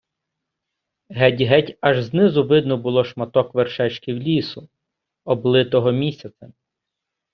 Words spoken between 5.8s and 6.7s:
місяцем.